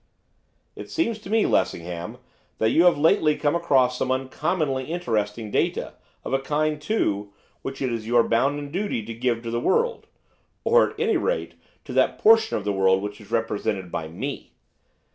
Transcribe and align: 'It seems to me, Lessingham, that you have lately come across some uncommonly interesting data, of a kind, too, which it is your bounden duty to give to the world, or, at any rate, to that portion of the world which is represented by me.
'It 0.75 0.89
seems 0.89 1.19
to 1.19 1.29
me, 1.29 1.45
Lessingham, 1.45 2.17
that 2.57 2.71
you 2.71 2.85
have 2.85 2.97
lately 2.97 3.35
come 3.35 3.55
across 3.55 3.99
some 3.99 4.09
uncommonly 4.09 4.85
interesting 4.85 5.51
data, 5.51 5.93
of 6.25 6.33
a 6.33 6.39
kind, 6.39 6.81
too, 6.81 7.31
which 7.61 7.83
it 7.83 7.93
is 7.93 8.07
your 8.07 8.23
bounden 8.23 8.71
duty 8.71 9.05
to 9.05 9.13
give 9.13 9.43
to 9.43 9.51
the 9.51 9.59
world, 9.61 10.07
or, 10.63 10.89
at 10.93 10.99
any 10.99 11.17
rate, 11.17 11.53
to 11.83 11.93
that 11.93 12.17
portion 12.17 12.57
of 12.57 12.63
the 12.65 12.73
world 12.73 13.03
which 13.03 13.21
is 13.21 13.29
represented 13.29 13.91
by 13.91 14.07
me. 14.07 14.53